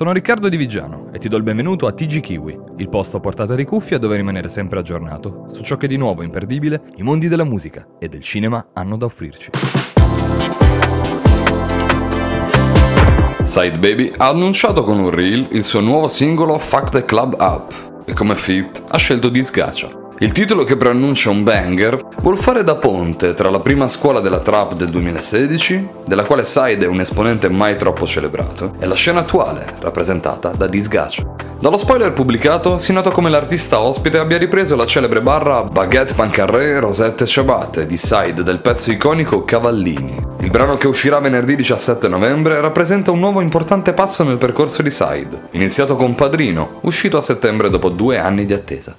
Sono 0.00 0.12
Riccardo 0.12 0.48
Di 0.48 0.56
Vigiano 0.56 1.10
e 1.12 1.18
ti 1.18 1.28
do 1.28 1.36
il 1.36 1.42
benvenuto 1.42 1.86
a 1.86 1.92
TG 1.92 2.20
Kiwi, 2.20 2.58
il 2.78 2.88
posto 2.88 3.18
a 3.18 3.20
portata 3.20 3.54
di 3.54 3.66
cuffia 3.66 3.98
dove 3.98 4.16
rimanere 4.16 4.48
sempre 4.48 4.78
aggiornato 4.78 5.44
su 5.50 5.62
ciò 5.62 5.76
che 5.76 5.86
di 5.86 5.98
nuovo 5.98 6.22
imperdibile 6.22 6.84
i 6.96 7.02
mondi 7.02 7.28
della 7.28 7.44
musica 7.44 7.86
e 7.98 8.08
del 8.08 8.22
cinema 8.22 8.68
hanno 8.72 8.96
da 8.96 9.04
offrirci. 9.04 9.50
Side 13.42 13.78
Baby 13.78 14.10
ha 14.16 14.28
annunciato 14.28 14.84
con 14.84 14.98
un 14.98 15.10
reel 15.10 15.48
il 15.50 15.64
suo 15.64 15.80
nuovo 15.80 16.08
singolo 16.08 16.58
Fuck 16.58 16.88
the 16.92 17.04
Club 17.04 17.36
Up 17.38 18.02
e 18.06 18.14
come 18.14 18.34
feat 18.36 18.82
ha 18.88 18.96
scelto 18.96 19.28
Disgacia. 19.28 20.09
Il 20.22 20.32
titolo 20.32 20.64
che 20.64 20.76
preannuncia 20.76 21.30
un 21.30 21.42
banger 21.44 21.98
vuol 22.20 22.36
fare 22.36 22.62
da 22.62 22.76
ponte 22.76 23.32
tra 23.32 23.48
la 23.48 23.60
prima 23.60 23.88
scuola 23.88 24.20
della 24.20 24.40
trap 24.40 24.74
del 24.74 24.90
2016, 24.90 25.88
della 26.04 26.24
quale 26.24 26.44
Side 26.44 26.84
è 26.84 26.88
un 26.88 27.00
esponente 27.00 27.48
mai 27.48 27.78
troppo 27.78 28.06
celebrato, 28.06 28.74
e 28.78 28.86
la 28.86 28.94
scena 28.94 29.20
attuale, 29.20 29.64
rappresentata 29.78 30.50
da 30.50 30.66
Disgacia. 30.66 31.24
Dallo 31.58 31.78
spoiler 31.78 32.12
pubblicato 32.12 32.76
si 32.76 32.92
nota 32.92 33.10
come 33.10 33.30
l'artista 33.30 33.80
ospite 33.80 34.18
abbia 34.18 34.36
ripreso 34.36 34.76
la 34.76 34.84
celebre 34.84 35.22
barra 35.22 35.62
Baguette 35.62 36.12
Pancarré 36.12 36.78
Rosette 36.80 37.24
Ciabatte 37.24 37.86
di 37.86 37.96
Side 37.96 38.42
del 38.42 38.60
pezzo 38.60 38.90
iconico 38.90 39.44
Cavallini. 39.44 40.22
Il 40.40 40.50
brano 40.50 40.76
che 40.76 40.86
uscirà 40.86 41.18
venerdì 41.20 41.56
17 41.56 42.08
novembre 42.08 42.60
rappresenta 42.60 43.10
un 43.10 43.20
nuovo 43.20 43.40
importante 43.40 43.94
passo 43.94 44.22
nel 44.24 44.36
percorso 44.36 44.82
di 44.82 44.90
Side, 44.90 45.48
iniziato 45.52 45.96
con 45.96 46.14
Padrino, 46.14 46.80
uscito 46.82 47.16
a 47.16 47.22
settembre 47.22 47.70
dopo 47.70 47.88
due 47.88 48.18
anni 48.18 48.44
di 48.44 48.52
attesa. 48.52 48.94